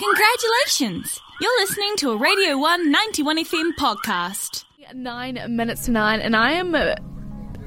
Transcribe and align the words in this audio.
Congratulations! 0.00 1.20
You're 1.42 1.60
listening 1.60 1.94
to 1.96 2.12
a 2.12 2.16
Radio 2.16 2.56
1 2.56 2.90
91 2.90 3.44
FM 3.44 3.72
podcast. 3.78 4.64
Nine 4.94 5.38
minutes 5.54 5.84
to 5.84 5.90
nine, 5.90 6.20
and 6.20 6.34
I 6.34 6.52
am 6.52 6.74
uh, 6.74 6.94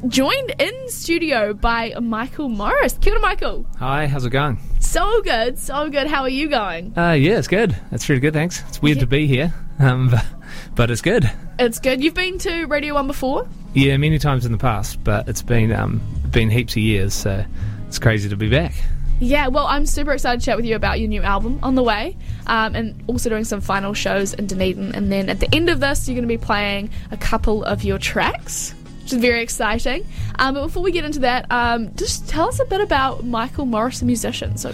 joined 0.07 0.55
in 0.57 0.89
studio 0.89 1.53
by 1.53 1.93
Michael 2.01 2.49
Morris. 2.49 2.97
Kia 2.99 3.13
ora, 3.13 3.21
Michael. 3.21 3.67
Hi, 3.77 4.07
how's 4.07 4.25
it 4.25 4.31
going? 4.31 4.57
So 4.79 5.21
good, 5.21 5.59
so 5.59 5.91
good. 5.91 6.07
How 6.07 6.23
are 6.23 6.29
you 6.29 6.49
going? 6.49 6.97
Uh, 6.97 7.11
yeah, 7.11 7.37
it's 7.37 7.47
good. 7.47 7.77
It's 7.91 8.09
really 8.09 8.19
good, 8.19 8.33
thanks. 8.33 8.63
It's 8.67 8.81
weird 8.81 8.99
to 9.01 9.07
be 9.07 9.27
here, 9.27 9.53
um, 9.77 10.09
but, 10.09 10.25
but 10.73 10.89
it's 10.89 11.03
good. 11.03 11.31
It's 11.59 11.77
good. 11.77 12.03
You've 12.03 12.15
been 12.15 12.39
to 12.39 12.65
Radio 12.65 12.95
1 12.95 13.05
before? 13.05 13.47
Yeah, 13.75 13.95
many 13.97 14.17
times 14.17 14.43
in 14.43 14.51
the 14.51 14.57
past, 14.57 15.03
but 15.03 15.29
it's 15.29 15.43
been 15.43 15.71
um, 15.71 16.01
been 16.31 16.49
heaps 16.49 16.73
of 16.73 16.77
years, 16.81 17.13
so 17.13 17.45
it's 17.87 17.99
crazy 17.99 18.27
to 18.27 18.35
be 18.35 18.49
back. 18.49 18.73
Yeah, 19.19 19.47
well, 19.47 19.67
I'm 19.67 19.85
super 19.85 20.11
excited 20.11 20.41
to 20.41 20.45
chat 20.45 20.57
with 20.57 20.65
you 20.65 20.75
about 20.75 20.99
your 20.99 21.07
new 21.07 21.21
album 21.21 21.59
on 21.63 21.75
the 21.75 21.83
way, 21.83 22.17
um, 22.47 22.75
and 22.75 23.01
also 23.07 23.29
doing 23.29 23.45
some 23.45 23.61
final 23.61 23.93
shows 23.93 24.33
in 24.33 24.47
Dunedin. 24.47 24.93
And 24.95 25.11
then 25.11 25.29
at 25.29 25.39
the 25.39 25.47
end 25.55 25.69
of 25.69 25.79
this, 25.79 26.07
you're 26.07 26.15
going 26.15 26.27
to 26.27 26.27
be 26.27 26.37
playing 26.37 26.89
a 27.11 27.17
couple 27.17 27.63
of 27.63 27.83
your 27.83 27.97
tracks, 27.99 28.73
which 29.03 29.13
is 29.13 29.19
very 29.19 29.41
exciting. 29.41 30.05
Um, 30.39 30.55
but 30.55 30.63
before 30.65 30.83
we 30.83 30.91
get 30.91 31.05
into 31.05 31.19
that, 31.19 31.49
um, 31.51 31.93
just 31.95 32.27
tell 32.27 32.49
us 32.49 32.59
a 32.59 32.65
bit 32.65 32.81
about 32.81 33.23
Michael 33.23 33.65
Morris, 33.65 33.99
the 33.99 34.05
musician. 34.05 34.57
So, 34.57 34.73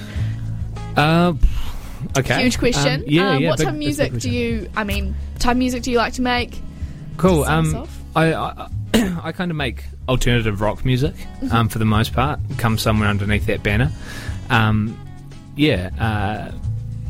Uh, 0.97 1.33
okay. 2.17 2.41
huge 2.41 2.57
question. 2.57 3.01
Um, 3.01 3.03
yeah, 3.07 3.29
um, 3.31 3.41
yeah. 3.43 3.49
what 3.49 3.57
big- 3.59 3.67
type 3.67 3.75
of 3.75 3.81
it's 3.81 3.99
a 3.99 4.03
big 4.03 4.11
music 4.13 4.21
do 4.21 4.29
you? 4.31 4.69
I 4.75 4.83
mean, 4.83 5.15
type 5.37 5.51
of 5.51 5.57
music 5.57 5.83
do 5.83 5.91
you 5.91 5.97
like 5.97 6.13
to 6.13 6.21
make? 6.23 6.59
Cool. 7.17 7.43
Um. 7.43 7.87
I, 8.15 8.33
I, 8.33 8.67
I 9.23 9.31
kind 9.31 9.51
of 9.51 9.57
make 9.57 9.83
alternative 10.07 10.61
rock 10.61 10.83
music 10.85 11.13
Mm-hmm. 11.15 11.51
um, 11.51 11.69
for 11.69 11.79
the 11.79 11.85
most 11.85 12.13
part. 12.13 12.39
Come 12.57 12.77
somewhere 12.77 13.07
underneath 13.09 13.45
that 13.47 13.63
banner. 13.63 13.91
Um, 14.49 14.97
yeah, 15.55 15.89
uh, 15.99 16.51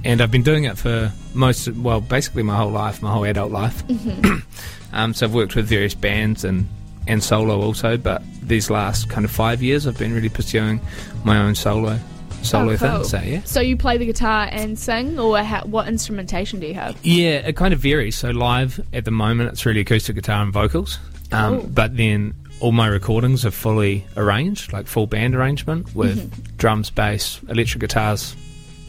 and 0.03 0.21
I've 0.21 0.31
been 0.31 0.43
doing 0.43 0.63
it 0.65 0.77
for 0.77 1.11
most, 1.33 1.67
well, 1.69 2.01
basically 2.01 2.43
my 2.43 2.55
whole 2.57 2.71
life, 2.71 3.01
my 3.01 3.11
whole 3.11 3.25
adult 3.25 3.51
life. 3.51 3.85
Mm-hmm. 3.87 4.39
um, 4.95 5.13
so 5.13 5.25
I've 5.25 5.33
worked 5.33 5.55
with 5.55 5.67
various 5.67 5.93
bands 5.93 6.43
and 6.43 6.67
and 7.07 7.23
solo 7.23 7.59
also, 7.61 7.97
but 7.97 8.21
these 8.43 8.69
last 8.69 9.09
kind 9.09 9.25
of 9.25 9.31
five 9.31 9.63
years, 9.63 9.87
I've 9.87 9.97
been 9.97 10.13
really 10.13 10.29
pursuing 10.29 10.79
my 11.23 11.39
own 11.39 11.55
solo 11.55 11.97
solo 12.43 12.73
Oh, 12.73 12.77
cool. 12.77 12.87
thing. 12.99 13.03
So 13.05 13.19
yeah. 13.21 13.41
So 13.45 13.61
you 13.61 13.75
play 13.77 13.97
the 13.97 14.05
guitar 14.05 14.47
and 14.51 14.77
sing, 14.77 15.17
or 15.19 15.39
ha- 15.41 15.63
what 15.65 15.87
instrumentation 15.87 16.59
do 16.59 16.67
you 16.67 16.75
have? 16.75 16.95
Yeah, 17.03 17.37
it 17.47 17.55
kind 17.55 17.73
of 17.73 17.79
varies. 17.79 18.15
So 18.15 18.29
live 18.29 18.79
at 18.93 19.05
the 19.05 19.11
moment, 19.11 19.49
it's 19.49 19.65
really 19.65 19.79
acoustic 19.81 20.15
guitar 20.15 20.43
and 20.43 20.53
vocals. 20.53 20.99
Um, 21.31 21.67
But 21.73 21.95
then 21.97 22.33
all 22.59 22.71
my 22.71 22.87
recordings 22.87 23.45
are 23.45 23.51
fully 23.51 24.05
arranged, 24.17 24.73
like 24.73 24.87
full 24.87 25.07
band 25.07 25.35
arrangement 25.35 25.95
with 25.95 26.17
Mm-hmm. 26.31 26.55
drums, 26.57 26.89
bass, 26.89 27.39
electric 27.47 27.81
guitars, 27.81 28.35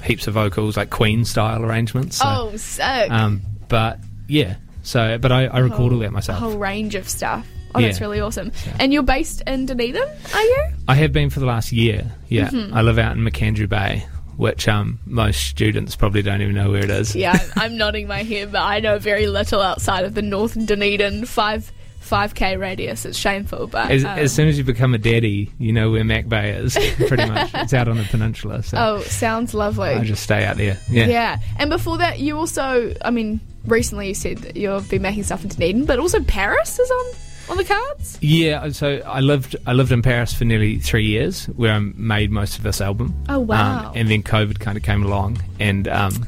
heaps 0.03 0.27
of 0.27 0.35
vocals, 0.35 0.77
like 0.77 0.91
Queen 0.91 1.25
style 1.25 1.65
arrangements. 1.65 2.17
So, 2.17 2.25
oh, 2.27 2.57
sick! 2.57 3.11
um, 3.11 3.43
but 3.69 3.99
yeah. 4.29 4.57
So, 4.83 5.19
but 5.19 5.31
I, 5.31 5.47
I 5.47 5.59
record 5.59 5.93
all 5.93 5.99
that 6.01 6.11
myself. 6.13 6.39
a 6.39 6.41
whole 6.41 6.57
range 6.59 6.95
of 6.95 7.09
stuff. 7.09 7.47
Oh, 7.75 7.81
that's 7.81 8.01
really 8.01 8.19
awesome. 8.21 8.51
And 8.81 8.93
you're 8.93 9.05
based 9.05 9.43
in 9.47 9.67
Dunedin, 9.67 10.03
are 10.35 10.43
you? 10.43 10.65
I 10.89 10.95
have 10.97 11.13
been 11.13 11.31
for 11.31 11.39
the 11.39 11.47
last 11.47 11.71
year. 11.71 12.11
Yeah, 12.29 12.49
Mm-hmm. 12.49 12.75
I 12.75 12.83
live 12.83 12.99
out 12.99 13.17
in 13.17 13.23
Macandrew 13.23 13.69
Bay, 13.69 14.05
which 14.37 14.67
um, 14.67 14.99
most 15.07 15.47
students 15.47 15.95
probably 15.95 16.23
don't 16.23 16.43
even 16.43 16.57
know 16.57 16.71
where 16.73 16.83
it 16.83 16.91
is. 16.91 17.15
Yeah, 17.15 17.39
I'm 17.57 17.77
nodding 17.79 18.09
my 18.09 18.25
head, 18.25 18.51
but 18.51 18.63
I 18.63 18.81
know 18.81 18.99
very 18.99 19.29
little 19.29 19.61
outside 19.61 20.05
of 20.05 20.15
the 20.15 20.23
North 20.23 20.55
Dunedin 20.67 21.27
five 21.27 21.71
five 22.01 22.35
k 22.35 22.57
radius. 22.57 23.05
It's 23.05 23.17
shameful, 23.17 23.69
but 23.69 23.91
As, 23.91 24.05
um, 24.05 24.19
as 24.19 24.33
soon 24.33 24.49
as 24.49 24.59
you 24.59 24.65
become 24.65 24.95
a 24.95 24.99
daddy, 24.99 25.53
you 25.59 25.73
know 25.73 25.91
where 25.91 26.05
Mac 26.05 26.29
Bay 26.29 26.51
is. 26.51 26.75
Pretty 26.97 27.27
much, 27.27 27.51
it's 27.55 27.73
out 27.73 27.87
on 27.89 27.97
the 27.97 28.05
peninsula. 28.05 28.63
So 28.63 28.77
oh, 28.79 29.01
sounds 29.03 29.55
lovely. 29.55 29.91
I 29.91 30.03
just 30.03 30.23
stay 30.23 30.45
out 30.45 30.57
there. 30.57 30.79
Yeah. 30.91 31.07
yeah, 31.07 31.39
and 31.59 31.71
before 31.71 31.99
that, 31.99 32.19
you 32.19 32.37
also, 32.37 32.95
I 33.03 33.11
mean, 33.11 33.41
recently 33.67 34.09
you 34.09 34.15
said 34.15 34.39
that 34.39 34.57
you've 34.57 34.89
been 34.89 35.03
making 35.03 35.23
stuff 35.23 35.43
in 35.45 35.51
Dunedin, 35.51 35.85
but 35.85 35.99
also 35.99 36.21
Paris 36.25 36.79
is 36.79 36.91
on 36.91 37.07
on 37.51 37.57
the 37.57 37.65
cards. 37.65 38.19
Yeah, 38.21 38.71
so 38.71 39.03
I 39.05 39.21
lived 39.21 39.57
I 39.67 39.73
lived 39.73 39.93
in 39.93 40.03
Paris 40.03 40.33
for 40.33 40.45
nearly 40.45 40.79
three 40.79 41.05
years, 41.05 41.47
where 41.47 41.73
I 41.73 41.79
made 41.79 42.31
most 42.31 42.57
of 42.57 42.63
this 42.63 42.81
album. 42.81 43.15
Oh, 43.29 43.41
wow. 43.41 43.89
Um, 43.89 43.93
and 43.97 44.09
then 44.09 44.23
COVID 44.23 44.61
kind 44.61 44.77
of 44.77 44.85
came 44.85 45.03
along 45.03 45.43
and 45.59 45.89
um, 45.89 46.27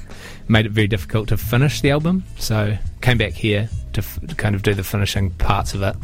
made 0.49 0.67
it 0.67 0.73
very 0.73 0.89
difficult 0.89 1.29
to 1.29 1.37
finish 1.37 1.81
the 1.81 1.91
album. 1.91 2.25
So 2.39 2.77
came 3.03 3.19
back 3.19 3.33
here 3.33 3.69
to, 3.93 4.01
f- 4.01 4.19
to 4.27 4.35
kind 4.35 4.55
of 4.55 4.63
do 4.63 4.75
the 4.75 4.85
finishing 4.85 5.31
parts 5.31 5.75
of 5.75 5.83
it, 5.83 5.97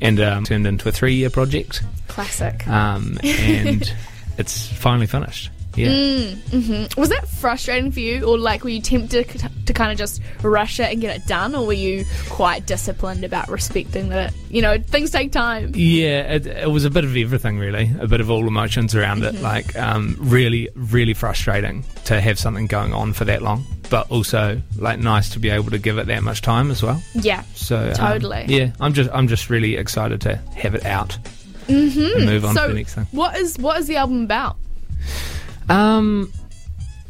and 0.00 0.18
um, 0.20 0.44
turned 0.44 0.66
into 0.66 0.88
a 0.88 0.92
three 0.92 1.14
year 1.14 1.30
project. 1.30 1.82
Classic. 2.08 2.66
Um, 2.66 3.18
and 3.22 3.92
it's 4.38 4.66
finally 4.68 5.06
finished. 5.06 5.50
Yeah. 5.76 5.88
Mm. 5.88 6.96
Was 6.96 7.08
that 7.10 7.28
frustrating 7.28 7.90
for 7.92 8.00
you, 8.00 8.24
or 8.24 8.38
like 8.38 8.64
were 8.64 8.70
you 8.70 8.80
tempted 8.80 9.28
to, 9.28 9.50
to 9.66 9.72
kind 9.72 9.92
of 9.92 9.98
just 9.98 10.22
rush 10.42 10.80
it 10.80 10.90
and 10.92 11.00
get 11.00 11.16
it 11.16 11.26
done, 11.26 11.54
or 11.54 11.66
were 11.66 11.72
you 11.72 12.04
quite 12.28 12.66
disciplined 12.66 13.24
about 13.24 13.48
respecting 13.48 14.08
that? 14.10 14.32
You 14.50 14.62
know, 14.62 14.78
things 14.78 15.10
take 15.10 15.32
time. 15.32 15.72
Yeah, 15.74 16.34
it, 16.34 16.46
it 16.46 16.70
was 16.70 16.84
a 16.84 16.90
bit 16.90 17.04
of 17.04 17.16
everything, 17.16 17.58
really. 17.58 17.90
A 18.00 18.06
bit 18.06 18.20
of 18.20 18.30
all 18.30 18.46
emotions 18.46 18.94
around 18.94 19.16
Mm-hmm. 19.22 19.36
it. 19.36 19.42
Like, 19.42 19.76
um, 19.78 20.16
really, 20.20 20.68
really 20.74 21.14
frustrating 21.14 21.84
to 22.04 22.20
have 22.20 22.38
something 22.38 22.66
going 22.66 22.92
on 22.92 23.12
for 23.12 23.24
that 23.24 23.40
long, 23.42 23.64
but 23.88 24.10
also 24.10 24.60
like 24.78 24.98
nice 24.98 25.30
to 25.30 25.38
be 25.38 25.48
able 25.48 25.70
to 25.70 25.78
give 25.78 25.96
it 25.98 26.06
that 26.06 26.22
much 26.22 26.42
time 26.42 26.70
as 26.70 26.82
well. 26.82 27.02
Yeah. 27.14 27.42
So 27.54 27.88
um, 27.88 27.94
Totally. 27.94 28.44
yeah, 28.48 28.72
I'm 28.80 28.92
just, 28.92 29.10
I'm 29.12 29.28
just 29.28 29.48
really 29.48 29.76
excited 29.76 30.20
to 30.22 30.36
have 30.56 30.74
it 30.74 30.84
out 30.84 31.18
mm-hmm. 31.66 32.18
and 32.18 32.26
move 32.26 32.44
on 32.44 32.54
so, 32.54 32.62
to 32.62 32.68
the 32.68 32.74
next 32.74 32.94
thing. 32.94 33.06
what 33.12 33.36
is 33.36 33.58
what 33.58 33.78
is 33.78 33.86
the 33.86 33.96
album 33.96 34.22
about? 34.24 34.56
Um, 35.68 36.32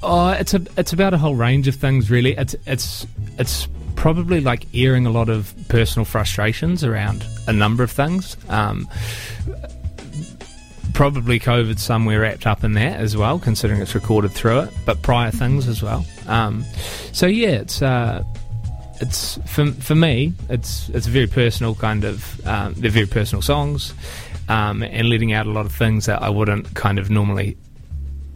oh, 0.03 0.31
it's 0.31 0.55
a, 0.55 0.63
it's 0.77 0.93
about 0.93 1.15
a 1.15 1.19
whole 1.19 1.35
range 1.35 1.69
of 1.69 1.75
things, 1.75 2.11
really. 2.11 2.37
It's, 2.37 2.55
it's, 2.67 3.07
it's 3.39 3.69
probably 3.97 4.41
like 4.41 4.67
airing 4.75 5.07
a 5.07 5.11
lot 5.11 5.29
of 5.29 5.55
personal 5.69 6.05
frustrations 6.05 6.85
around 6.85 7.27
a 7.47 7.53
number 7.53 7.83
of 7.83 7.91
things. 7.91 8.37
Um, 8.49 8.89
probably 10.97 11.39
COVID 11.39 11.79
somewhere 11.79 12.21
wrapped 12.21 12.47
up 12.47 12.65
in 12.65 12.73
that 12.73 12.99
as 12.99 13.17
well, 13.19 13.39
considering 13.39 13.83
it's 13.83 13.95
recorded 13.95 14.33
through 14.33 14.61
it, 14.61 14.71
but 14.87 15.03
prior 15.03 15.31
things 15.31 15.69
as 15.69 15.83
well. 15.83 16.07
Um, 16.27 16.65
so 17.13 17.27
yeah, 17.27 17.49
it's 17.49 17.83
uh, 17.83 18.25
it's 19.01 19.39
for 19.47 19.67
for 19.73 19.95
me, 19.95 20.33
it's 20.49 20.89
it's 20.91 21.07
a 21.07 21.11
very 21.11 21.27
personal 21.27 21.75
kind 21.75 22.05
of 22.05 22.47
um, 22.47 22.73
they're 22.75 22.91
very 22.91 23.07
personal 23.07 23.43
songs, 23.43 23.93
um, 24.49 24.83
and 24.83 25.11
letting 25.11 25.35
out 25.35 25.47
a 25.47 25.51
lot 25.51 25.67
of 25.67 25.73
things 25.73 26.07
that 26.07 26.23
I 26.23 26.31
wouldn't 26.31 26.75
kind 26.75 26.99
of 26.99 27.11
normally 27.11 27.59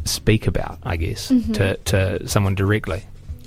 speak 0.04 0.46
about, 0.46 0.78
I 0.82 0.96
guess, 0.96 1.28
to 1.28 1.76
to 1.76 2.28
someone 2.28 2.54
directly. 2.54 3.04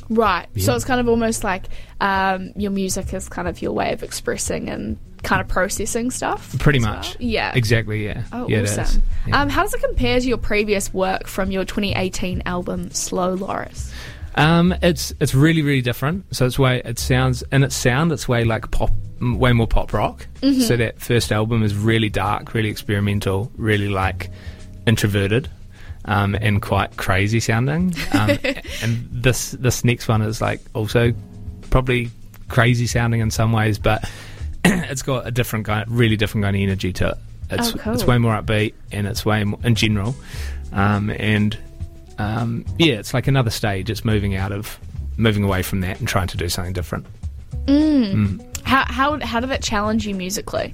Right. 0.10 0.48
So 0.58 0.76
it's 0.76 0.86
kind 0.86 1.00
of 1.00 1.08
almost 1.08 1.44
like 1.44 1.66
um, 2.02 2.52
your 2.56 2.72
music 2.72 3.14
is 3.14 3.30
kind 3.30 3.48
of 3.48 3.62
your 3.62 3.72
way 3.72 3.94
of 3.94 4.04
expressing 4.04 4.70
and 4.70 4.98
kind 5.24 5.42
of 5.42 5.48
processing 5.48 6.12
stuff. 6.12 6.58
Pretty 6.60 6.80
much, 6.80 7.18
well? 7.18 7.28
Yeah. 7.28 7.54
exactly, 7.56 8.06
yeah. 8.06 8.24
Oh, 8.34 8.48
yeah, 8.48 8.60
it 8.60 8.64
is. 8.66 8.78
awesome. 8.78 9.04
Yeah. 9.26 9.42
Um, 9.42 9.50
how 9.50 9.64
does 9.64 9.74
it 9.74 9.82
compare 9.82 10.20
to 10.20 10.28
your 10.28 10.38
previous 10.38 10.94
work 10.94 11.28
from 11.28 11.52
your 11.52 11.64
2018 11.64 12.44
album 12.46 12.92
Slow 12.92 13.34
Loris? 13.34 13.92
Um, 14.36 14.74
it's 14.82 15.14
it's 15.20 15.34
really 15.36 15.62
really 15.62 15.82
different. 15.82 16.26
So 16.36 16.46
it's 16.46 16.58
way 16.60 16.82
it 16.84 17.00
sounds 17.00 17.44
in 17.52 17.64
its 17.64 17.76
sound 17.76 18.12
it's 18.12 18.28
way 18.28 18.44
like 18.44 18.70
pop, 18.72 18.92
way 19.22 19.54
more 19.54 19.68
pop 19.68 19.94
rock. 19.94 20.28
So 20.42 20.76
that 20.76 21.00
first 21.00 21.32
album 21.32 21.64
is 21.64 21.76
really 21.76 22.10
dark, 22.10 22.54
really 22.54 22.70
experimental, 22.70 23.52
really 23.56 23.90
like 23.90 24.30
introverted, 24.86 25.50
um, 26.06 26.36
and 26.36 26.62
quite 26.62 26.96
crazy 26.98 27.40
sounding. 27.40 27.94
Um, 28.14 28.38
and 28.82 29.08
this 29.12 29.52
this 29.52 29.84
next 29.84 30.08
one 30.08 30.22
is 30.22 30.42
like 30.42 30.60
also 30.74 31.14
probably 31.70 32.10
crazy 32.50 32.88
sounding 32.88 33.22
in 33.22 33.32
some 33.32 33.52
ways, 33.52 33.80
but 33.80 34.10
it's 34.66 35.02
got 35.02 35.28
a 35.28 35.32
different 35.32 35.66
kind, 35.66 35.90
really 35.90 36.16
different 36.18 36.44
kind 36.44 36.56
of 36.56 36.62
energy 36.62 36.94
to 36.94 37.10
it. 37.10 37.18
It's 37.50 37.74
Oh, 37.76 37.78
cool. 37.78 37.94
it's 37.94 38.06
way 38.06 38.18
more 38.18 38.34
upbeat 38.40 38.74
and 38.92 39.06
it's 39.08 39.26
way 39.26 39.44
more 39.44 39.60
in 39.64 39.76
general, 39.76 40.16
um, 40.72 41.10
and 41.10 41.58
um, 42.20 42.66
yeah, 42.78 42.96
it's 42.96 43.14
like 43.14 43.28
another 43.28 43.50
stage. 43.50 43.90
It's 43.90 44.06
moving 44.06 44.36
out 44.36 44.52
of 44.52 44.80
moving 45.18 45.44
away 45.44 45.62
from 45.64 45.82
that 45.82 46.00
and 46.00 46.08
trying 46.08 46.28
to 46.28 46.38
do 46.38 46.50
something 46.50 46.74
different. 46.74 47.06
How, 48.64 48.86
how, 48.88 49.20
how 49.20 49.40
did 49.40 49.50
that 49.52 49.62
challenge 49.62 50.08
you 50.08 50.16
musically? 50.16 50.74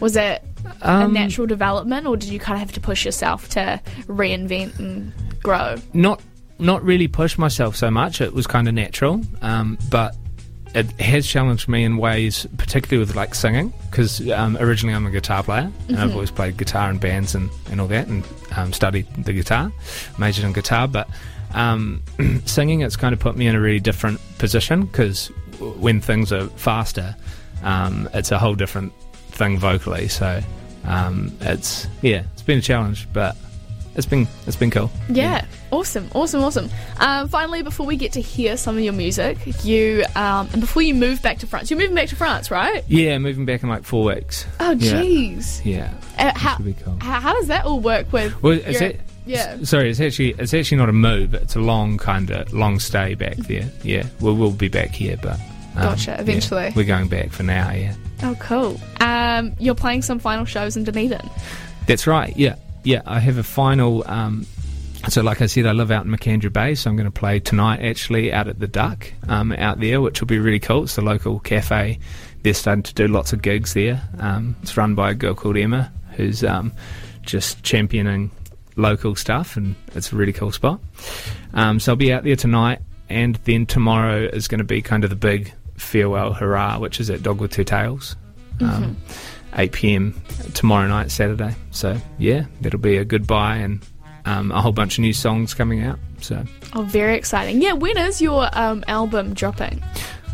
Was 0.00 0.16
it 0.16 0.42
a 0.82 0.90
Um, 0.90 1.12
natural 1.12 1.46
development 1.46 2.06
or 2.06 2.16
did 2.16 2.30
you 2.30 2.38
kind 2.38 2.54
of 2.56 2.60
have 2.60 2.72
to 2.72 2.80
push 2.80 3.04
yourself 3.04 3.48
to 3.50 3.80
reinvent 4.06 4.78
and 4.78 5.12
grow? 5.42 5.76
Not 5.92 6.20
not 6.58 6.82
really 6.82 7.06
push 7.06 7.36
myself 7.36 7.76
so 7.76 7.90
much. 7.90 8.20
It 8.22 8.32
was 8.32 8.46
kind 8.46 8.66
of 8.66 8.72
natural, 8.72 9.20
um, 9.42 9.76
but 9.90 10.16
it 10.74 10.90
has 11.00 11.26
challenged 11.26 11.68
me 11.68 11.84
in 11.84 11.98
ways, 11.98 12.46
particularly 12.56 12.98
with 12.98 13.14
like 13.14 13.34
singing, 13.34 13.72
because 13.90 14.26
um, 14.30 14.56
originally 14.58 14.94
I'm 14.94 15.06
a 15.06 15.10
guitar 15.10 15.42
player 15.42 15.70
and 15.88 15.98
I've 15.98 16.12
always 16.12 16.30
played 16.30 16.56
guitar 16.56 16.90
in 16.90 16.96
bands 16.98 17.34
and, 17.34 17.50
and 17.70 17.80
all 17.80 17.86
that, 17.88 18.06
and 18.08 18.26
um, 18.56 18.72
studied 18.72 19.06
the 19.22 19.32
guitar, 19.34 19.70
majored 20.18 20.44
in 20.46 20.52
guitar. 20.54 20.88
But 20.88 21.08
um, 21.54 22.02
singing, 22.46 22.80
it's 22.80 22.96
kind 22.96 23.12
of 23.12 23.20
put 23.20 23.36
me 23.36 23.46
in 23.46 23.54
a 23.54 23.60
really 23.60 23.80
different 23.80 24.18
position 24.38 24.86
because 24.86 25.28
when 25.78 26.00
things 26.00 26.32
are 26.32 26.46
faster, 26.56 27.14
um, 27.64 28.08
it's 28.14 28.30
a 28.32 28.38
whole 28.38 28.54
different 28.54 28.92
thing 29.36 29.58
vocally. 29.58 30.08
So 30.08 30.40
um, 30.84 31.32
it's 31.40 31.86
yeah, 32.02 32.24
it's 32.32 32.42
been 32.42 32.58
a 32.58 32.62
challenge, 32.62 33.06
but 33.12 33.36
it's 33.94 34.06
been 34.06 34.26
it's 34.46 34.56
been 34.56 34.70
cool. 34.70 34.90
Yeah. 35.08 35.44
Awesome, 35.72 36.08
awesome, 36.14 36.42
awesome. 36.44 36.70
Um, 37.00 37.28
finally, 37.28 37.62
before 37.62 37.86
we 37.86 37.96
get 37.96 38.12
to 38.12 38.20
hear 38.20 38.56
some 38.56 38.76
of 38.78 38.84
your 38.84 38.92
music, 38.92 39.36
you 39.64 40.04
um, 40.14 40.48
and 40.52 40.60
before 40.60 40.82
you 40.82 40.94
move 40.94 41.20
back 41.22 41.38
to 41.38 41.46
France, 41.46 41.70
you're 41.70 41.78
moving 41.78 41.94
back 41.96 42.08
to 42.10 42.16
France, 42.16 42.52
right? 42.52 42.84
Yeah, 42.86 43.18
moving 43.18 43.46
back 43.46 43.64
in 43.64 43.68
like 43.68 43.82
four 43.82 44.04
weeks. 44.04 44.46
Oh, 44.60 44.76
jeez. 44.76 45.60
Yeah. 45.64 45.92
Uh, 46.18 46.32
how, 46.38 46.56
cool. 46.56 46.96
how 47.00 47.20
how 47.20 47.32
does 47.34 47.48
that 47.48 47.64
all 47.64 47.80
work 47.80 48.12
with? 48.12 48.40
Well, 48.42 48.54
your- 48.54 48.82
a- 48.84 48.98
yeah. 49.26 49.56
s- 49.60 49.70
Sorry, 49.70 49.90
it's 49.90 50.00
actually 50.00 50.30
it's 50.38 50.54
actually 50.54 50.78
not 50.78 50.88
a 50.88 50.92
move. 50.92 51.34
It's 51.34 51.56
a 51.56 51.60
long 51.60 51.98
kind 51.98 52.30
of 52.30 52.52
long 52.54 52.78
stay 52.78 53.14
back 53.14 53.36
there. 53.36 53.68
Yeah, 53.82 54.04
well, 54.20 54.36
we'll 54.36 54.52
be 54.52 54.68
back 54.68 54.90
here, 54.90 55.18
but 55.20 55.34
um, 55.74 55.82
Gotcha, 55.82 56.12
yeah, 56.12 56.20
eventually. 56.20 56.72
we're 56.76 56.84
going 56.84 57.08
back 57.08 57.30
for 57.32 57.42
now. 57.42 57.72
Yeah, 57.72 57.94
Oh, 58.22 58.36
cool. 58.40 58.80
Um, 59.00 59.54
you're 59.58 59.74
playing 59.74 60.02
some 60.02 60.18
final 60.18 60.44
shows 60.44 60.76
in 60.76 60.84
Dunedin. 60.84 61.28
that's 61.86 62.06
right. 62.06 62.36
Yeah, 62.36 62.56
yeah. 62.84 63.02
I 63.06 63.20
have 63.20 63.38
a 63.38 63.42
final. 63.42 64.04
Um, 64.06 64.46
so, 65.08 65.22
like 65.22 65.40
I 65.40 65.46
said, 65.46 65.66
I 65.66 65.72
live 65.72 65.90
out 65.90 66.04
in 66.06 66.10
Macandrew 66.10 66.52
Bay, 66.52 66.74
so 66.74 66.90
I'm 66.90 66.96
going 66.96 67.04
to 67.04 67.10
play 67.12 67.38
tonight 67.38 67.80
actually 67.80 68.32
out 68.32 68.48
at 68.48 68.58
the 68.58 68.66
Duck 68.66 69.12
um, 69.28 69.52
out 69.52 69.78
there, 69.78 70.00
which 70.00 70.20
will 70.20 70.26
be 70.26 70.38
really 70.38 70.58
cool. 70.58 70.84
It's 70.84 70.98
a 70.98 71.02
local 71.02 71.38
cafe. 71.38 71.98
They're 72.42 72.54
starting 72.54 72.82
to 72.84 72.94
do 72.94 73.06
lots 73.06 73.32
of 73.32 73.42
gigs 73.42 73.74
there. 73.74 74.02
Um, 74.18 74.56
it's 74.62 74.76
run 74.76 74.94
by 74.94 75.10
a 75.10 75.14
girl 75.14 75.34
called 75.34 75.56
Emma, 75.56 75.92
who's 76.12 76.42
um, 76.42 76.72
just 77.22 77.62
championing 77.62 78.30
local 78.76 79.14
stuff, 79.14 79.56
and 79.56 79.74
it's 79.94 80.12
a 80.12 80.16
really 80.16 80.32
cool 80.32 80.52
spot. 80.52 80.80
Um, 81.54 81.78
so 81.78 81.92
I'll 81.92 81.96
be 81.96 82.12
out 82.12 82.24
there 82.24 82.36
tonight, 82.36 82.80
and 83.08 83.36
then 83.44 83.66
tomorrow 83.66 84.24
is 84.24 84.48
going 84.48 84.58
to 84.58 84.64
be 84.64 84.82
kind 84.82 85.04
of 85.04 85.10
the 85.10 85.16
big 85.16 85.52
farewell 85.76 86.32
hurrah, 86.32 86.78
which 86.78 87.00
is 87.00 87.10
at 87.10 87.22
Dog 87.22 87.40
with 87.40 87.52
Two 87.52 87.64
Tails. 87.64 88.16
Um, 88.60 88.96
8 89.54 89.72
p.m. 89.72 90.20
tomorrow 90.54 90.86
night, 90.86 91.10
Saturday. 91.10 91.54
So 91.70 91.96
yeah, 92.18 92.46
that'll 92.60 92.78
be 92.78 92.96
a 92.98 93.04
goodbye 93.04 93.56
and 93.56 93.84
um, 94.24 94.50
a 94.52 94.60
whole 94.60 94.72
bunch 94.72 94.98
of 94.98 95.02
new 95.02 95.12
songs 95.12 95.54
coming 95.54 95.82
out. 95.82 95.98
So 96.20 96.44
Oh, 96.74 96.82
very 96.82 97.16
exciting. 97.16 97.62
Yeah, 97.62 97.72
when 97.72 97.96
is 97.96 98.20
your 98.20 98.48
um, 98.52 98.84
album 98.88 99.34
dropping? 99.34 99.82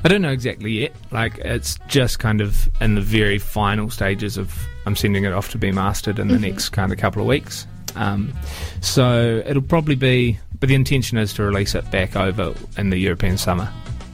I 0.05 0.09
don't 0.09 0.23
know 0.23 0.33
exactly 0.33 0.73
yet. 0.73 0.93
Like 1.12 1.39
it's 1.39 1.79
just 1.87 2.19
kind 2.19 2.41
of 2.41 2.69
in 2.81 2.97
the 2.97 3.00
very 3.00 3.38
final 3.38 3.91
stages 3.91 4.37
of 4.37 4.56
I'm 4.87 4.97
sending 4.97 5.25
it 5.25 5.33
off 5.33 5.50
to 5.50 5.59
be 5.59 5.71
mastered 5.71 6.19
in 6.19 6.27
the 6.29 6.38
next 6.38 6.71
kind 6.71 6.91
of 6.93 6.99
couple 6.99 7.23
of 7.23 7.29
weeks. 7.29 7.67
Um, 7.95 8.33
so 8.81 9.43
it'll 9.47 9.62
probably 9.62 9.95
be, 9.95 10.38
but 10.59 10.69
the 10.69 10.75
intention 10.75 11.19
is 11.19 11.33
to 11.35 11.43
release 11.45 11.75
it 11.77 11.88
back 11.93 12.17
over 12.17 12.55
in 12.77 12.91
the 12.91 12.97
European 12.97 13.38
summer 13.38 13.71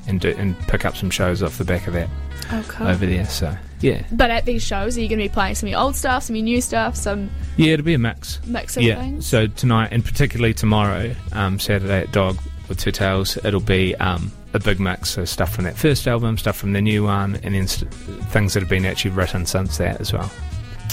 and 0.09 0.21
do, 0.21 0.31
and 0.39 0.59
pick 0.67 0.85
up 0.85 0.97
some 0.97 1.11
shows 1.11 1.43
off 1.43 1.59
the 1.59 1.65
back 1.65 1.87
of 1.87 1.93
that 1.95 2.09
Oh, 2.51 2.65
cool. 2.69 2.87
over 2.89 3.05
there. 3.07 3.27
So 3.27 3.55
yeah, 3.81 4.03
But 4.11 4.31
at 4.31 4.45
these 4.45 4.63
shows, 4.65 4.97
are 4.99 5.01
you 5.01 5.09
going 5.09 5.19
to 5.21 5.25
be 5.27 5.29
playing 5.33 5.55
some 5.55 5.69
of 5.69 5.71
your 5.73 5.81
old 5.81 5.95
stuff, 5.95 6.25
some 6.25 6.35
of 6.35 6.39
your 6.39 6.45
new 6.45 6.61
stuff, 6.61 6.97
some 6.97 7.31
yeah, 7.57 7.75
it'll 7.75 7.85
be 7.85 7.95
a 7.95 7.99
mix. 7.99 8.41
mix 8.47 8.77
of 8.77 8.83
yeah. 8.83 8.97
things? 9.01 9.27
So 9.27 9.47
tonight, 9.47 9.91
and 9.93 10.05
particularly 10.05 10.55
tomorrow, 10.55 11.15
um, 11.33 11.61
Saturday 11.61 12.01
at 12.01 12.11
Dog 12.13 12.39
with 12.69 12.79
Two 12.79 12.91
Tails, 12.91 13.37
it'll 13.45 13.61
be 13.61 13.95
um, 13.97 14.33
a 14.55 14.59
big 14.59 14.81
mix. 14.81 15.11
So 15.11 15.25
stuff 15.25 15.55
from 15.55 15.65
that 15.65 15.77
first 15.77 16.07
album, 16.09 16.39
stuff 16.39 16.57
from 16.57 16.73
the 16.73 16.81
new 16.81 17.05
one, 17.05 17.37
and 17.43 17.55
then 17.55 17.69
st- 17.69 17.93
things 17.93 18.55
that 18.55 18.61
have 18.61 18.71
been 18.71 18.85
actually 18.87 19.13
written 19.13 19.47
since 19.47 19.79
that 19.79 20.01
as 20.01 20.13
well. 20.13 20.31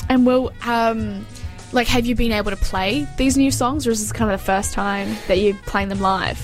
And 0.09 0.25
will, 0.25 0.51
um, 0.65 1.25
like, 1.71 1.87
have 1.87 2.05
you 2.05 2.13
been 2.15 2.31
able 2.33 2.51
to 2.51 2.57
play 2.57 3.07
these 3.17 3.35
new 3.37 3.49
songs, 3.49 3.87
or 3.87 3.91
is 3.91 3.99
this 4.01 4.11
kind 4.11 4.31
of 4.31 4.39
the 4.39 4.45
first 4.45 4.73
time 4.73 5.15
that 5.27 5.39
you're 5.39 5.55
playing 5.65 5.89
them 5.89 6.01
live? 6.01 6.37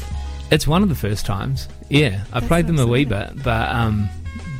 It's 0.52 0.68
one 0.68 0.84
of 0.84 0.90
the 0.90 0.96
first 0.96 1.26
times. 1.26 1.68
Yeah, 1.90 2.24
I 2.32 2.40
That's 2.40 2.48
played 2.48 2.68
them 2.68 2.78
a 2.78 2.86
wee 2.86 3.06
bit, 3.06 3.42
but 3.42 3.70
um, 3.70 4.10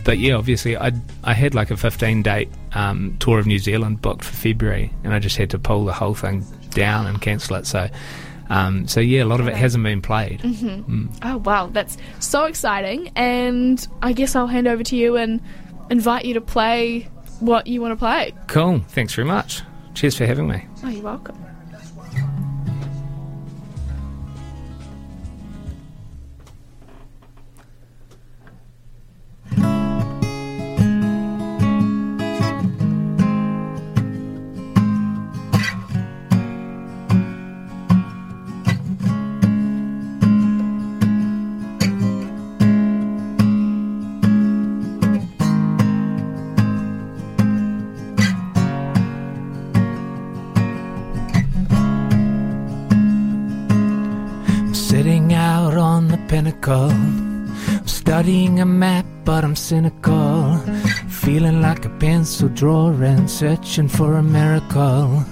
but 0.06 0.20
yeah, 0.20 0.34
obviously 0.34 0.78
I 0.78 0.94
I 1.24 1.34
had 1.34 1.54
like 1.54 1.70
a 1.70 1.78
15 1.78 2.24
date 2.24 2.50
um, 2.74 3.18
tour 3.20 3.40
of 3.40 3.46
New 3.46 3.60
Zealand 3.60 4.02
booked 4.02 4.24
for 4.24 4.34
February, 4.34 4.94
and 5.04 5.14
I 5.14 5.20
just 5.20 5.38
had 5.38 5.50
to 5.52 5.60
pull 5.60 5.86
the 5.86 5.94
whole 5.94 6.16
thing 6.16 6.46
down 6.72 7.08
and 7.08 7.22
cancel 7.22 7.58
it. 7.58 7.68
So. 7.68 7.90
Um, 8.50 8.86
so 8.86 9.00
yeah, 9.00 9.24
a 9.24 9.26
lot 9.26 9.40
of 9.40 9.48
it 9.48 9.56
hasn't 9.56 9.82
been 9.82 10.02
played. 10.02 10.42
Oh, 11.24 11.38
wow, 11.38 11.68
that's 11.68 11.98
so 12.20 12.44
exciting. 12.44 13.10
And 13.16 13.88
I 14.02 14.12
guess 14.12 14.36
I'll 14.36 14.48
hand 14.48 14.68
over 14.68 14.84
to 14.84 14.96
you 14.98 15.16
and 15.16 15.40
invite 15.90 16.26
you 16.26 16.34
to 16.34 16.42
play 16.42 17.08
what 17.40 17.68
you 17.68 17.82
want 17.82 17.94
to 17.94 17.96
play. 17.96 18.34
Cool. 18.48 18.80
Thanks 18.90 19.14
very 19.14 19.26
much. 19.26 19.62
Cheers 19.94 20.18
for 20.18 20.26
having 20.26 20.50
me. 20.50 20.66
Oh, 20.84 20.90
you're 20.90 21.02
welcome. 21.02 21.38
Pinnacle, 56.72 57.88
studying 57.88 58.60
a 58.60 58.66
map, 58.66 59.06
but 59.26 59.44
I'm 59.44 59.56
cynical. 59.56 60.58
Feeling 61.10 61.62
like 61.62 61.86
a 61.86 61.90
pencil 61.90 62.50
drawing, 62.50 63.28
searching 63.28 63.88
for 63.88 64.16
a 64.16 64.24
miracle. 64.24 65.24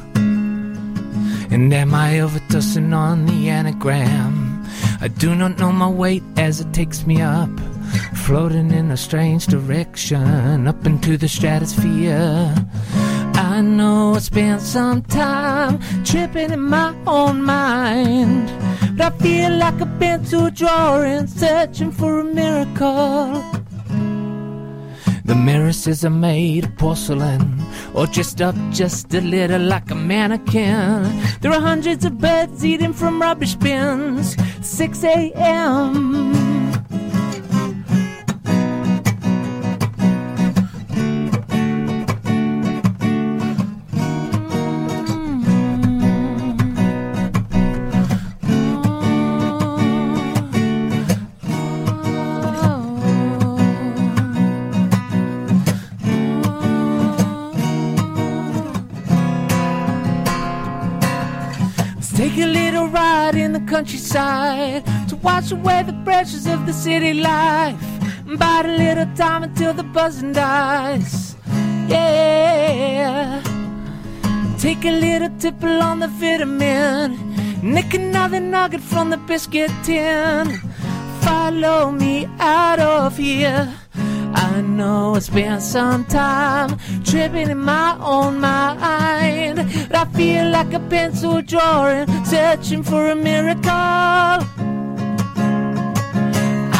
And 1.52 1.74
am 1.74 1.94
I 1.96 2.20
overdosing 2.20 2.94
on 2.94 3.26
the 3.26 3.50
anagram? 3.50 4.66
I 5.02 5.08
do 5.08 5.34
not 5.34 5.58
know 5.58 5.72
my 5.72 5.90
weight 5.90 6.24
as 6.38 6.60
it 6.62 6.74
takes 6.74 7.08
me 7.08 7.22
up, 7.22 7.50
floating 8.14 8.72
in 8.72 8.92
a 8.92 8.98
strange 8.98 9.48
direction, 9.48 10.68
up 10.68 10.86
into 10.86 11.18
the 11.18 11.28
stratosphere. 11.28 12.54
I 13.36 13.62
know 13.62 14.16
I 14.16 14.20
spent 14.20 14.62
some 14.62 15.02
time 15.04 15.80
tripping 16.04 16.52
in 16.52 16.62
my 16.62 16.96
own 17.06 17.44
mind. 17.44 18.52
But 18.98 19.14
I 19.14 19.18
feel 19.18 19.52
like 19.58 19.82
I've 19.82 20.00
been 20.00 20.24
to 20.26 20.46
a 20.46 20.52
drawing, 20.52 21.28
searching 21.28 21.92
for 21.92 22.20
a 22.20 22.24
miracle. 22.24 23.44
The 25.26 25.36
mirror 25.36 25.74
says 25.74 26.04
I'm 26.04 26.20
made 26.20 26.66
of 26.66 26.78
porcelain, 26.78 27.64
or 27.94 28.08
dressed 28.08 28.42
up 28.42 28.56
just 28.72 29.14
a 29.14 29.22
little 29.22 29.62
like 29.62 29.92
a 29.92 29.96
mannequin. 29.96 31.04
There 31.42 31.52
are 31.52 31.62
hundreds 31.62 32.04
of 32.04 32.18
birds 32.18 32.66
eating 32.66 32.94
from 32.94 33.22
rubbish 33.22 33.56
bins. 33.56 34.36
6 34.62 35.04
a.m. 35.04 36.59
countryside 63.80 64.84
to 65.08 65.16
wash 65.24 65.54
away 65.54 65.82
the 65.84 65.94
pressures 66.04 66.46
of 66.48 66.66
the 66.66 66.74
city 66.74 67.14
life. 67.14 67.80
Bide 68.38 68.66
a 68.66 68.78
little 68.78 69.10
time 69.16 69.44
until 69.44 69.74
the 69.74 69.84
buzzing 69.84 70.34
dies. 70.34 71.38
Yeah. 71.88 73.42
Take 74.58 74.84
a 74.84 74.92
little 74.92 75.30
tipple 75.40 75.82
on 75.82 76.00
the 76.02 76.10
vitamin. 76.10 77.08
Nick 77.64 77.94
another 77.94 78.42
nugget 78.42 78.82
from 78.82 79.12
the 79.12 79.18
biscuit 79.30 79.72
tin. 79.84 80.60
Follow 81.22 81.90
me 81.90 82.28
out 82.38 82.82
of 82.82 83.16
here. 83.16 83.74
I 84.34 84.62
know 84.62 85.16
I 85.16 85.20
spent 85.20 85.62
some 85.62 86.06
time 86.06 86.78
tripping 87.04 87.50
in 87.50 87.60
my 87.60 87.98
own 88.02 88.40
mind. 88.40 89.58
But 89.90 89.96
I 89.96 90.06
feel 90.18 90.50
like 90.50 90.74
a 90.74 90.80
pencil 90.80 91.42
drawing, 91.42 92.08
searching 92.26 92.84
for 92.84 93.10
a 93.10 93.16
miracle. 93.16 93.59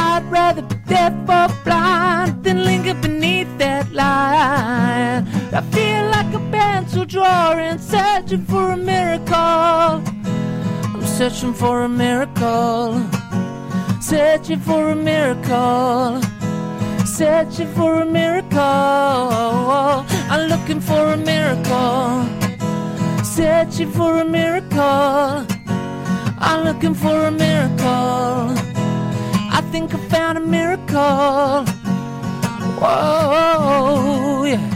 I'd 0.02 0.24
rather 0.30 0.62
be 0.62 0.76
deaf 0.88 1.14
or 1.38 1.48
blind 1.64 2.44
than 2.44 2.66
linger 2.66 2.94
beneath 2.96 3.52
that 3.58 3.92
line. 3.92 5.28
I 5.54 5.62
feel 5.72 6.04
like 6.16 6.34
a 6.34 6.40
pencil 6.52 7.06
drawing, 7.06 7.78
searching 7.78 8.46
for 8.46 8.72
a 8.72 8.78
miracle. 8.78 9.36
I'm 10.94 11.06
searching 11.06 11.54
for 11.54 11.84
a 11.84 11.90
miracle. 11.90 13.02
Searching 14.02 14.60
for 14.60 14.90
a 14.90 14.96
miracle. 14.96 16.22
Searching 17.06 17.68
for 17.76 18.02
a 18.02 18.06
miracle. 18.06 18.60
I'm 20.32 20.48
looking 20.50 20.80
for 20.80 21.14
a 21.14 21.18
miracle. 21.18 22.26
Searching 23.24 23.92
for 23.92 24.20
a 24.22 24.26
miracle. 24.26 25.49
I'm 26.42 26.64
looking 26.66 26.94
for 26.94 27.26
a 27.26 27.32
miracle. 27.32 27.86
I 29.52 29.62
think 29.72 29.94
I 29.94 29.98
found 30.10 30.38
a 30.38 30.42
miracle. 30.42 31.66
Whoa, 32.80 34.44
yeah. 34.46 34.76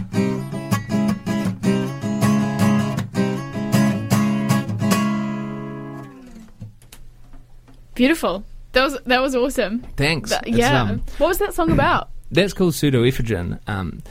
Beautiful. 7.96 8.44
That 8.72 8.84
was 8.84 8.98
that 9.06 9.22
was 9.22 9.36
awesome. 9.36 9.82
Thanks. 9.98 10.32
That- 10.32 10.48
yeah. 10.48 10.82
um, 10.82 11.04
what 11.20 11.28
was 11.28 11.38
that 11.40 11.54
song 11.54 11.72
about? 11.72 12.10
that's 12.32 12.54
called 12.54 12.74
pseudoephedrine. 12.74 13.60
Um, 13.68 14.02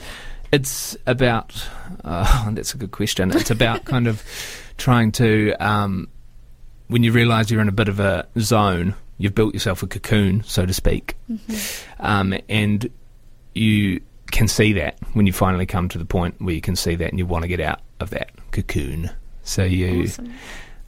it's 0.51 0.95
about. 1.05 1.67
Uh, 2.05 2.51
that's 2.51 2.73
a 2.73 2.77
good 2.77 2.91
question. 2.91 3.31
It's 3.31 3.51
about 3.51 3.83
kind 3.85 4.07
of 4.07 4.23
trying 4.77 5.11
to. 5.13 5.53
Um, 5.59 6.07
when 6.93 7.01
you 7.03 7.11
realise 7.11 7.49
you're 7.49 7.59
in 7.61 7.67
a 7.67 7.71
bit 7.73 7.87
of 7.87 7.99
a 7.99 8.27
zone, 8.39 8.93
you've 9.17 9.33
built 9.35 9.53
yourself 9.53 9.81
a 9.83 9.87
cocoon, 9.87 10.43
so 10.43 10.65
to 10.65 10.73
speak, 10.73 11.15
um, 11.99 12.35
and 12.47 12.87
you 13.55 13.99
can 14.31 14.47
see 14.47 14.73
that 14.73 14.97
when 15.13 15.25
you 15.27 15.33
finally 15.33 15.65
come 15.65 15.89
to 15.89 15.97
the 15.97 16.05
point 16.05 16.35
where 16.39 16.53
you 16.53 16.61
can 16.61 16.75
see 16.75 16.95
that 16.95 17.09
and 17.09 17.17
you 17.19 17.25
want 17.25 17.41
to 17.43 17.47
get 17.47 17.59
out 17.59 17.81
of 17.99 18.09
that 18.11 18.29
cocoon. 18.51 19.09
So 19.43 19.63
you 19.63 20.03
Awesome. 20.03 20.33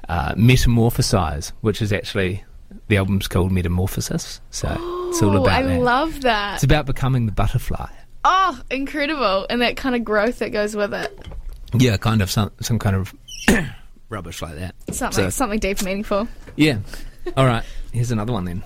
uh, 0.09 0.33
metamorphosize, 0.35 1.51
which 1.61 1.81
is 1.81 1.91
actually 1.91 2.43
the 2.87 2.97
album's 2.97 3.27
called 3.27 3.51
Metamorphosis. 3.51 4.41
So 4.51 4.67
it's 5.09 5.21
all 5.21 5.37
Oh, 5.37 5.41
about 5.43 5.63
I 5.63 5.63
that. 5.63 5.81
love 5.81 6.21
that. 6.21 6.55
It's 6.55 6.63
about 6.63 6.85
becoming 6.85 7.25
the 7.25 7.31
butterfly. 7.31 7.89
Oh, 8.23 8.59
incredible. 8.71 9.45
And 9.49 9.61
that 9.61 9.75
kind 9.77 9.95
of 9.95 10.03
growth 10.03 10.39
that 10.39 10.51
goes 10.51 10.75
with 10.75 10.93
it. 10.93 11.27
Yeah, 11.73 11.97
kind 11.97 12.21
of 12.21 12.31
some 12.31 12.51
some 12.61 12.79
kind 12.79 12.95
of 12.95 13.13
rubbish 14.15 14.41
like 14.41 14.55
that. 14.55 14.75
Something 14.91 15.25
So- 15.25 15.29
something 15.29 15.59
deep 15.59 15.77
and 15.79 15.85
meaningful. 15.85 16.27
Yeah. 16.55 16.77
All 17.37 17.45
right. 17.45 17.63
Here's 17.91 18.11
another 18.11 18.33
one 18.33 18.45
then. 18.45 18.63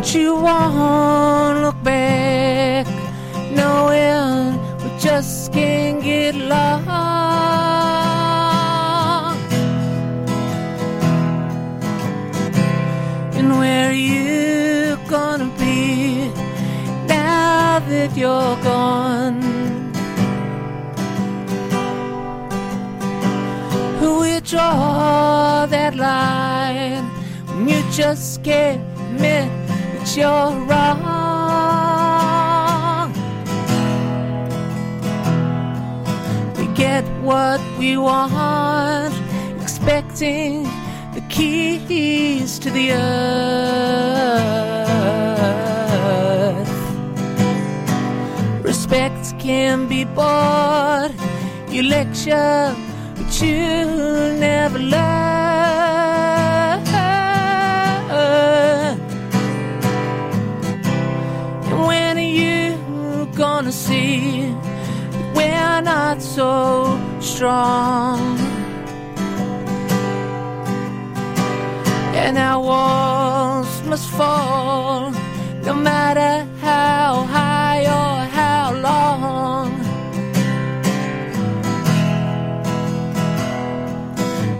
And 0.00 0.14
you 0.14 0.34
won't 0.34 1.60
look 1.60 1.82
back, 1.82 2.86
knowing 3.54 4.56
we 4.82 4.98
just 4.98 5.52
can't 5.52 6.02
get 6.02 6.34
lost. 6.34 6.88
And 13.36 13.58
where 13.58 13.90
are 13.90 13.92
you 13.92 14.96
gonna 15.06 15.52
be 15.58 16.30
now 17.06 17.80
that 17.80 18.16
you're 18.16 18.56
gone? 18.64 19.42
We 24.00 24.40
draw 24.40 25.66
that 25.66 25.94
line 25.94 27.04
when 27.48 27.68
you 27.68 27.82
just 27.92 28.42
can't 28.42 28.80
that 30.10 30.20
you're 30.20 30.52
wrong. 30.66 31.00
We 36.56 36.66
get 36.74 37.04
what 37.22 37.60
we 37.78 37.96
want, 37.96 39.14
expecting 39.60 40.64
the 41.14 41.22
keys 41.28 42.58
to 42.60 42.70
the 42.70 42.92
earth. 42.92 43.00
Respect 48.64 49.38
can 49.38 49.86
be 49.88 50.04
bought. 50.04 51.12
You 51.68 51.82
lecture, 51.84 52.74
but 53.16 53.40
you 53.42 53.76
never 54.38 54.78
learn. 54.78 55.09
See 63.72 64.54
we're 65.34 65.80
not 65.82 66.20
so 66.20 66.98
strong? 67.20 68.18
And 72.14 72.36
our 72.38 72.62
walls 72.62 73.82
must 73.86 74.08
fall, 74.10 75.12
no 75.64 75.74
matter 75.74 76.46
how 76.60 77.24
high 77.36 77.82
or 78.00 78.16
how 78.38 78.74
long. 78.88 79.68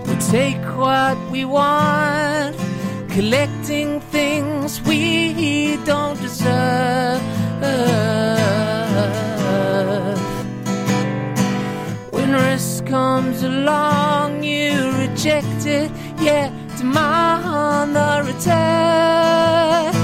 We 0.07 0.15
take 0.39 0.65
what 0.77 1.19
we 1.31 1.45
want, 1.45 2.57
collecting 3.11 3.90
you 15.25 15.33
reject 15.33 15.67
it, 15.67 15.91
yet 16.21 16.51
demand 16.79 17.95
the 17.95 18.23
returns. 18.27 19.97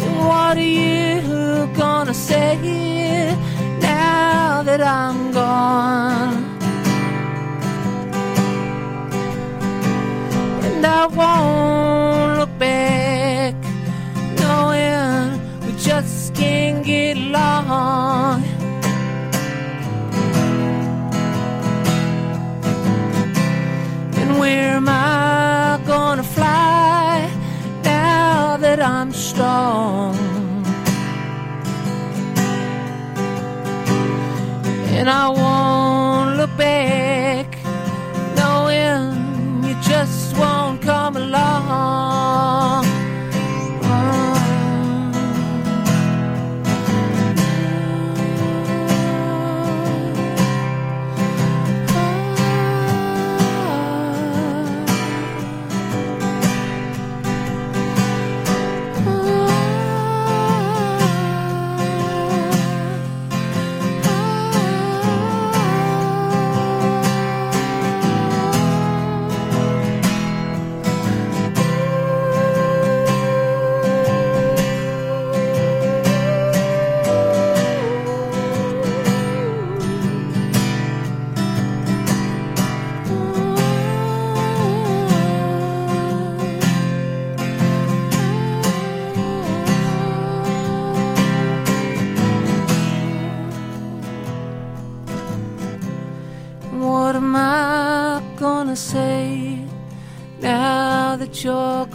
And 0.00 0.18
what 0.26 0.56
are 0.56 0.60
you 0.60 1.66
gonna 1.76 2.14
say 2.14 3.36
now 3.80 4.62
that 4.62 4.80
I'm 4.80 5.32
gone? 5.32 6.44
And 10.64 10.86
I 10.86 11.06
won't 11.06 11.61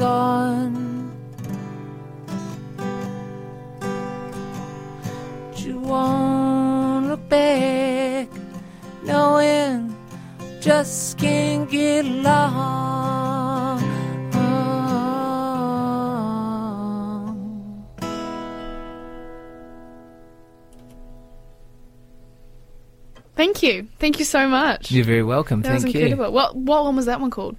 gone? 0.08 1.12
But 5.50 5.60
you 5.66 5.80
won't 5.80 7.08
look 7.08 7.28
back, 7.30 8.28
knowing 9.04 9.96
just 10.62 11.18
can't 11.18 11.70
get 11.70 12.06
along. 12.06 13.18
Thank 23.36 23.62
you. 23.62 23.88
Thank 24.00 24.18
you 24.18 24.26
so 24.26 24.48
much. 24.48 24.90
You're 24.92 25.06
very 25.06 25.22
welcome. 25.22 25.62
that 25.62 25.70
Thank 25.70 25.86
was 25.86 25.94
you. 25.94 26.02
incredible. 26.02 26.34
What 26.34 26.56
what 26.56 26.86
one 26.86 26.96
was 26.96 27.06
that 27.06 27.22
one 27.22 27.30
called? 27.30 27.56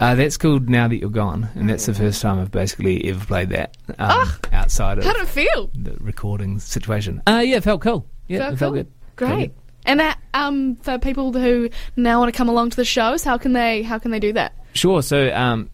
Uh, 0.00 0.14
that's 0.14 0.36
called 0.38 0.68
Now 0.70 0.88
That 0.88 0.96
You're 0.96 1.10
Gone, 1.10 1.48
and 1.54 1.68
that's 1.68 1.84
the 1.86 1.92
first 1.94 2.22
time 2.22 2.40
I've 2.40 2.50
basically 2.50 3.04
ever 3.08 3.22
played 3.24 3.50
that 3.50 3.76
um, 3.98 4.28
outside 4.52 4.96
of 4.98 5.04
How 5.04 5.12
did 5.12 5.22
it 5.22 5.28
feel? 5.28 5.70
the 5.74 5.94
recording 6.00 6.58
situation. 6.58 7.22
Uh, 7.26 7.42
yeah, 7.44 7.56
it 7.56 7.64
felt 7.64 7.82
cool. 7.82 8.06
Yeah, 8.26 8.38
Felt 8.38 8.52
it 8.54 8.56
felt 8.56 8.74
cool? 8.74 8.82
good. 8.82 8.92
Felt 9.18 9.30
Great. 9.30 9.46
good. 9.48 9.54
And 9.86 10.00
that, 10.00 10.18
um, 10.34 10.76
for 10.76 10.98
people 10.98 11.32
who 11.32 11.68
now 11.96 12.18
want 12.20 12.32
to 12.32 12.36
come 12.36 12.48
along 12.48 12.70
to 12.70 12.76
the 12.76 12.84
shows, 12.84 13.22
how 13.24 13.36
can 13.38 13.52
they 13.52 13.82
how 13.82 13.98
can 13.98 14.10
they 14.10 14.20
do 14.20 14.32
that? 14.34 14.54
Sure. 14.72 15.02
So, 15.02 15.30
um, 15.34 15.68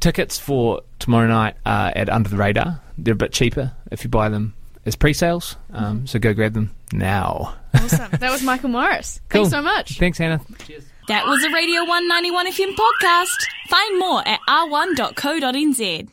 tickets 0.00 0.38
for 0.38 0.82
tomorrow 0.98 1.26
night 1.26 1.56
are 1.66 1.92
at 1.96 2.08
Under 2.08 2.28
the 2.28 2.36
Radar. 2.36 2.80
They're 2.98 3.14
a 3.14 3.16
bit 3.16 3.32
cheaper 3.32 3.72
if 3.90 4.04
you 4.04 4.10
buy 4.10 4.28
them 4.28 4.54
as 4.84 4.94
pre-sales. 4.96 5.56
Um, 5.72 5.96
Mm-hmm. 5.98 6.06
So 6.06 6.18
go 6.18 6.34
grab 6.34 6.52
them 6.54 6.72
now. 6.92 7.56
Awesome. 7.74 8.10
that 8.12 8.30
was 8.30 8.42
Michael 8.42 8.68
Morris. 8.70 9.20
Cool. 9.28 9.44
Thanks 9.44 9.50
so 9.56 9.62
much. 9.62 9.98
Thanks, 9.98 10.18
Hannah. 10.18 10.40
That 11.08 11.24
was 11.24 11.44
a 11.44 11.50
Radio 11.50 11.84
191 11.84 12.50
FM 12.50 12.74
podcast. 12.74 13.46
Find 13.68 13.98
more 13.98 14.26
at 14.26 14.40
r1.co.nz. 14.48 16.04